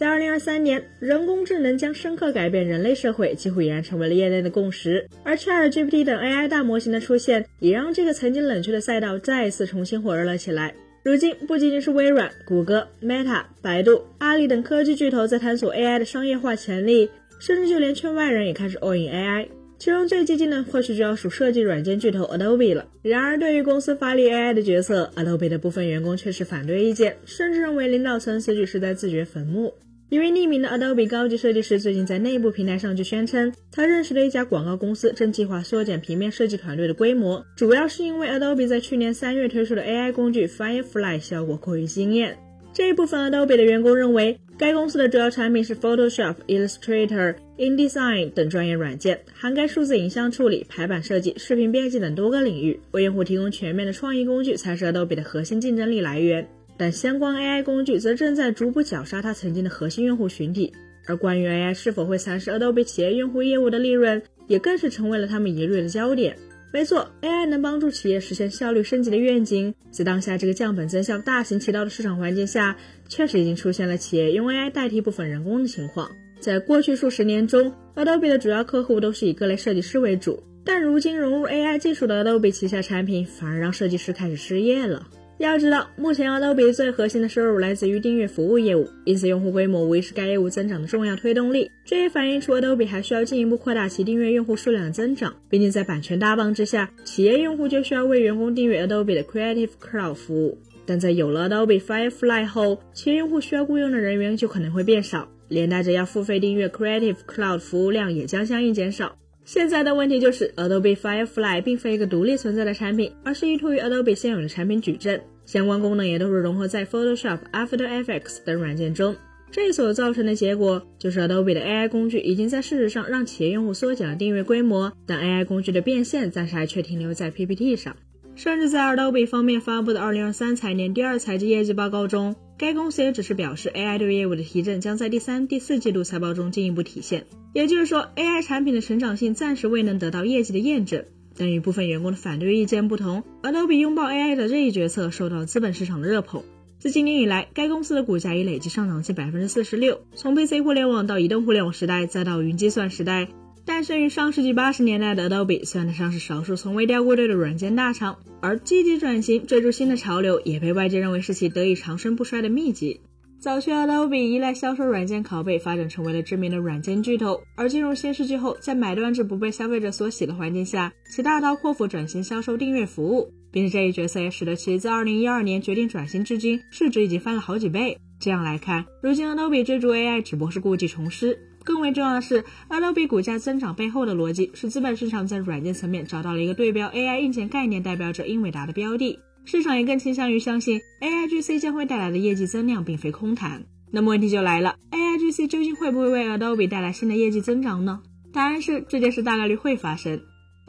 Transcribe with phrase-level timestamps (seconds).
[0.00, 5.06] 在二零二三年，人工智能将深刻改变人类社会，几乎已然成为了业内的共识。
[5.22, 10.74] 而 ChatGPT 等 AI 大模型的出现，也让这个曾经冷却的赛道再一次重新火热了起来。
[11.02, 19.48] 如今，不仅仅是微软、谷歌、Meta、百度、阿里等科技巨头在探索 AI 的商业化潜力，甚至就连圈外人也开始 all in AI。
[19.78, 22.88] 其中最激进的或许就要数设计软件巨头 Adobe 了。
[23.02, 29.74] 然而，对于公司发力 AI 的决策，Adobe 的部分员工却是反对意见，甚至认为领导层此举是在自掘坟墓。
[30.10, 42.36] 一位匿名的 Adobe 高级设计师最近在内部平台上就宣称，他认识的一家广告公司正计划缩减平面设计团队的规模，主要是因为 Adobe 在去年三月推出的 AI 工具 Firefly 效果过于惊艳。
[42.72, 56.48] 这一部分 Adobe 的员工认为，该公司的主要产品是 Photoshop、Illustrator、InDesign 等专业软件，涵盖数字影像处理、排版设计、视频编辑等多个领域，为用户提供全面的创意工具才是 Adobe 的核心竞争力来源。
[56.80, 60.72] 但相关 AI 工具则正在逐步绞杀它曾经的核心用户群体，
[61.06, 66.34] 而关于 AI 是否会蚕食 Adobe 企业用户业务的利润，也更是成为了他们疑虑的焦点。
[66.72, 72.74] 没错，AI 能帮助企业实现效率升级的愿景，在当下这个降本增效大行其道的市场环境下，
[73.06, 76.10] 确实已经出现了企业用 AI 代替部分人工的情况。
[76.40, 85.06] 在过去数十年中，Adobe 的主要客户都是以各类设计师为主，但如今融入 AI 技术的 Adobe 旗下产品，反而让设计师开始失业了。
[85.46, 91.70] 要知道，目前 Adobe 最核心的收入来自于订阅服务业务，因此用户规模无疑是该业务增长的重要推动力。
[91.82, 95.34] 这也反映出 Adobe 还需要进一步扩大其订阅用户数量的增长。
[95.48, 100.58] 毕竟在版权大棒之下，企业用户就需要为员工订阅 Adobe 的 Creative Cloud 服务。
[100.84, 109.16] 但在有了 Adobe Firefly 后，企业用户需要雇佣的人员就可能会变少，连带着要付费订阅 Creative Cloud 服务量也将相应减少。
[109.52, 119.16] 现在的问题就是，Adobe Firefly 并非一个独立存在的产品，而是依托于 Adobe 现有的产品矩阵，相关功能也都是融合在 Photoshop、After Effects 等软件中。
[119.50, 127.96] 这所造成的结果就是，Adobe 的 AI 工具已经在事实上让企业用户缩减了订阅规模，但 AI 工具的变现暂时还却停留在 PPT 上。
[128.36, 137.24] 甚至在 Adobe 方面发布的2023财年第二财季业绩报告中，该公司也只是表示 AI 对业务的提振将在第三、第四季度财报中进一步体现。
[137.54, 141.06] 也就是说，AI 产品的成长性暂时未能得到业绩的验证。
[141.38, 146.42] 但与部分员工的反对意见不同，Adobe 拥抱 AI 的这一决策受到资本市场的热捧。
[146.78, 149.98] 自今年以来，该公司的股价已累计上涨近百分之四十六。
[150.14, 153.28] 从 PC 互联网到移动互联网时代，再到云计算时代。
[153.70, 163.00] 诞生于上世纪八十年代的 Adobe 算得上是少数从未掉过队的软件大厂，而积极转型、追逐新的潮流，也被外界认为是其得以长盛不衰的秘籍。
[163.38, 167.40] 早期 Adobe 依赖销售软件拷贝，发展成为了知名的软件巨头。
[167.54, 177.96] 而进入新世纪后，在买断制不被消费者所喜的环境下，其大刀阔斧转型销售订阅服务，并且这一角色也使得其自2012年决定转型至今，市值已经翻了好几倍。
[178.18, 181.38] 这样来看，如今 Adobe 追逐 AI 只不过是故技重施。
[181.64, 193.64] 更为重要的是，Adobe 股价增长背后的逻辑是资本市场在软件层面找到了一个对标 AI 硬件概念代表者英伟达的标的，市场也更倾向于相信 AIGC 将会带来的业绩增量并非空谈。
[193.90, 198.00] 那么问题就来了，AIGC 究竟会不会为 Adobe 带来新的业绩增长呢？
[198.32, 200.20] 答案是这件事大概率会发生。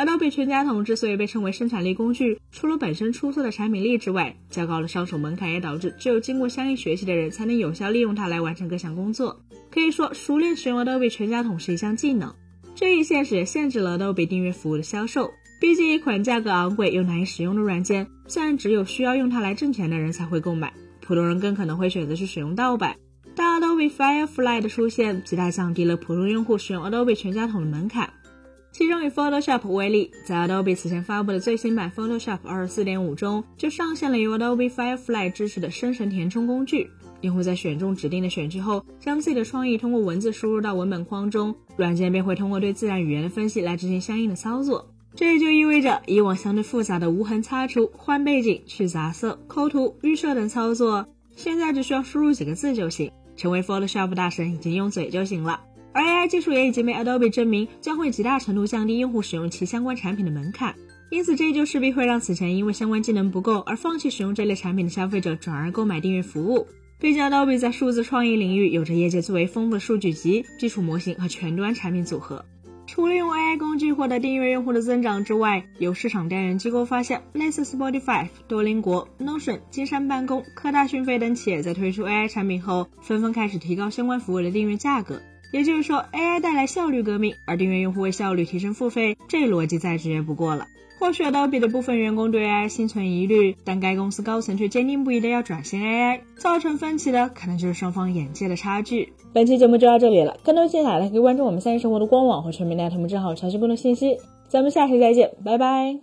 [0.00, 9.38] Adobe 全家桶之所以被称为生产力工具，除了本身出色的产品力之外，较高的上手门槛也导致只有经过相应学习的人才能有效利用它来完成各项工作。
[9.70, 12.34] 可以说，熟练使用 Adobe 全家桶是一项技能。
[12.74, 15.30] 这一现实也限制了 Adobe 订阅服务的销售。
[15.60, 20.72] 毕竟，一款价格昂贵又难以使用的软件，虽然只有需要用它来挣钱的人才会购买，
[21.02, 22.96] 普通人更可能会选择去使用盗版。
[23.36, 28.08] 但 Adobe Firefly 的出现，极大降低了普通用户使用 Adobe 全家桶的门槛。
[28.72, 36.90] 其中以 Photoshop 为例，在 Adobe 此前发布的最新版 Photoshop 24.5中，就上线了由 Adobe Firefly 支持的生成填充工具。
[37.20, 44.88] 用户在选中指定的选区后，将自己的创意通过文字输入到文本框中，软件便会通过对自然语言的分析来执行相应的操作。
[45.14, 53.10] 这也就意味着，以往相对复杂的无痕擦除、换背景、去杂色、抠图、预设等操作，现在只需要输入几个字就行。
[53.36, 55.60] 成为 Photoshop 大神，已经用嘴就行了。
[55.92, 60.74] 而 AI 技术也已经被 Adobe 证明将会极大程度降低用户使用其相关产品的门槛，
[61.10, 66.66] 因此这就势必会让此前因为相关技能不够而放弃使用这类产品的消费者转而购买订阅服务。
[66.98, 72.44] 毕竟 Adobe 在数字创意领域有着业界最为丰富的数据集、基础模型和全端产品组合。
[72.86, 85.22] 除了用 AI 工具获得订阅用户的增长之外，有市场调研机构发现，类似 Spotify、多邻国、Notion、金山办公、科大讯飞等企业在推出 AI 产品后，纷纷开始提高相关服务的订阅价格。
[85.52, 90.66] 也就是说，AI 带来效率革命，而订阅用户为效率提升付费，这逻辑再直接不过了。
[90.98, 99.14] 或许 Adobe 的部分员工对 AI 心存疑虑，但该公司高层却坚定不移的要转型 AI，造成分歧的可能就是双方眼界的差距。
[99.32, 104.18] 本期节目就到这里了，更多精彩的可以关注我们三一生活的官网和全民大同步账号查询更多信息。
[104.48, 106.00] 咱们下期再见，拜拜。